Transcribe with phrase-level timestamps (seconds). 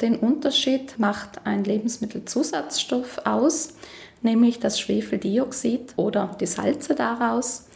[0.00, 3.74] Den Unterschied macht ein Lebensmittelzusatzstoff aus,
[4.22, 7.66] nämlich das Schwefeldioxid oder die Salze daraus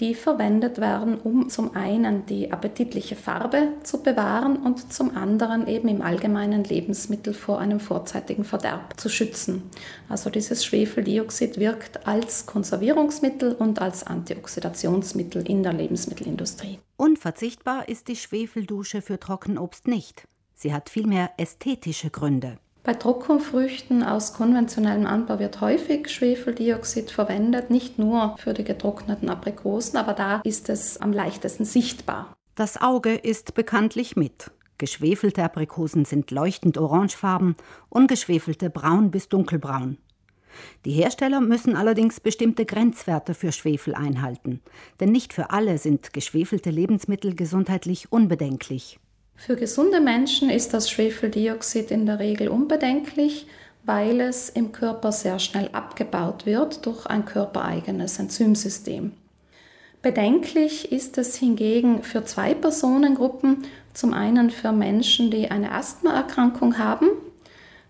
[0.00, 5.88] die verwendet werden, um zum einen die appetitliche Farbe zu bewahren und zum anderen eben
[5.88, 9.70] im allgemeinen Lebensmittel vor einem vorzeitigen Verderb zu schützen.
[10.08, 16.78] Also dieses Schwefeldioxid wirkt als Konservierungsmittel und als Antioxidationsmittel in der Lebensmittelindustrie.
[16.96, 20.26] Unverzichtbar ist die Schwefeldusche für Trockenobst nicht.
[20.62, 22.58] Sie hat vielmehr ästhetische Gründe.
[22.82, 29.96] Bei Trockenfrüchten aus konventionellem Anbau wird häufig Schwefeldioxid verwendet, nicht nur für die getrockneten Aprikosen,
[29.96, 32.34] aber da ist es am leichtesten sichtbar.
[32.56, 34.50] Das Auge ist bekanntlich mit.
[34.76, 37.56] Geschwefelte Aprikosen sind leuchtend orangefarben,
[37.88, 39.96] ungeschwefelte braun bis dunkelbraun.
[40.84, 44.60] Die Hersteller müssen allerdings bestimmte Grenzwerte für Schwefel einhalten,
[45.00, 49.00] denn nicht für alle sind geschwefelte Lebensmittel gesundheitlich unbedenklich.
[49.42, 53.46] Für gesunde Menschen ist das Schwefeldioxid in der Regel unbedenklich,
[53.84, 59.12] weil es im Körper sehr schnell abgebaut wird durch ein körpereigenes Enzymsystem.
[60.02, 63.64] Bedenklich ist es hingegen für zwei Personengruppen.
[63.94, 67.08] Zum einen für Menschen, die eine Asthmaerkrankung haben.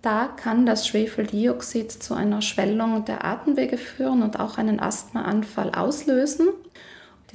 [0.00, 6.50] Da kann das Schwefeldioxid zu einer Schwellung der Atemwege führen und auch einen Asthmaanfall auslösen.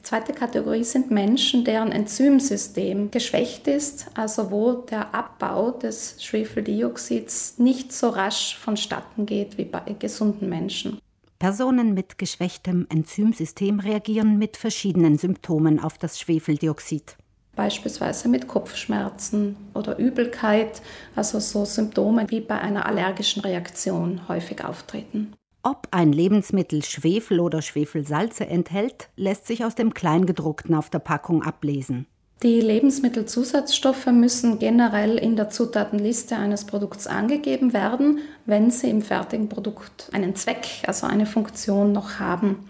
[0.08, 7.92] Zweite Kategorie sind Menschen, deren Enzymsystem geschwächt ist, also wo der Abbau des Schwefeldioxids nicht
[7.92, 11.02] so rasch vonstatten geht wie bei gesunden Menschen.
[11.40, 17.18] Personen mit geschwächtem Enzymsystem reagieren mit verschiedenen Symptomen auf das Schwefeldioxid.
[17.58, 20.82] Beispielsweise mit Kopfschmerzen oder Übelkeit,
[21.18, 25.34] also so Symptome wie bei einer allergischen Reaktion häufig auftreten.
[25.64, 31.44] Ob ein Lebensmittel Schwefel oder Schwefelsalze enthält, lässt sich aus dem Kleingedruckten auf der Packung
[31.44, 32.08] ablesen.
[32.44, 39.50] Die Lebensmittelzusatzstoffe müssen generell in der Zutatenliste eines Produkts angegeben werden, wenn sie im fertigen
[39.50, 42.70] Produkt einen Zweck, also eine Funktion noch haben.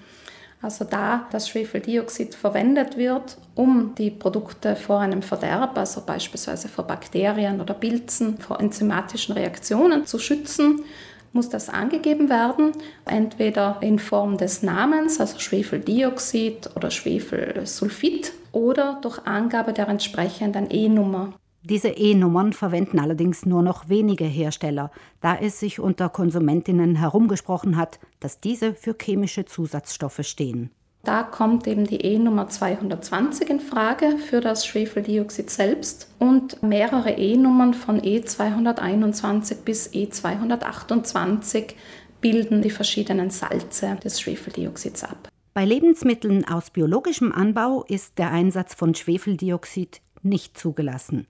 [0.61, 6.87] Also da das Schwefeldioxid verwendet wird, um die Produkte vor einem Verderb, also beispielsweise vor
[6.87, 10.83] Bakterien oder Pilzen, vor enzymatischen Reaktionen zu schützen,
[11.33, 12.71] muss das angegeben werden,
[13.05, 21.33] entweder in Form des Namens, also Schwefeldioxid oder Schwefelsulfid, oder durch Angabe der entsprechenden E-Nummer.
[21.63, 24.89] Diese E-Nummern verwenden allerdings nur noch wenige Hersteller,
[25.21, 30.71] da es sich unter Konsumentinnen herumgesprochen hat, dass diese für chemische Zusatzstoffe stehen.
[31.03, 37.73] Da kommt eben die E-Nummer 220 in Frage für das Schwefeldioxid selbst und mehrere E-Nummern
[37.73, 41.75] von E221 bis E228
[42.19, 45.29] bilden die verschiedenen Salze des Schwefeldioxids ab.
[45.53, 51.25] Bei Lebensmitteln aus biologischem Anbau ist der Einsatz von Schwefeldioxid nicht zugelassen.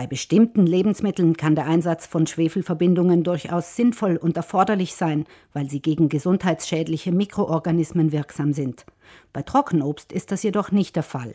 [0.00, 5.82] Bei bestimmten Lebensmitteln kann der Einsatz von Schwefelverbindungen durchaus sinnvoll und erforderlich sein, weil sie
[5.82, 8.86] gegen gesundheitsschädliche Mikroorganismen wirksam sind.
[9.34, 11.34] Bei Trockenobst ist das jedoch nicht der Fall.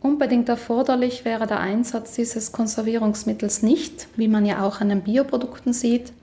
[0.00, 5.74] Unbedingt erforderlich wäre der Einsatz dieses Konservierungsmittels nicht, wie man ja auch an den Bioprodukten
[5.74, 6.14] sieht,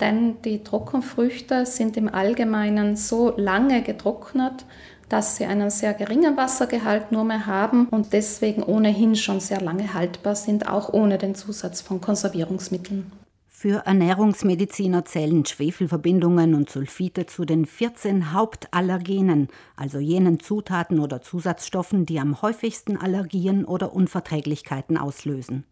[0.00, 4.64] denn die Trockenfrüchte sind im Allgemeinen so lange getrocknet,
[5.08, 9.94] dass sie einen sehr geringen Wassergehalt nur mehr haben und deswegen ohnehin schon sehr lange
[9.94, 13.12] haltbar sind, auch ohne den Zusatz von Konservierungsmitteln.
[13.58, 22.04] Für Ernährungsmediziner zählen Schwefelverbindungen und Sulfite zu den 14 Hauptallergenen, also jenen Zutaten oder Zusatzstoffen,
[22.04, 25.64] die am häufigsten Allergien oder Unverträglichkeiten auslösen.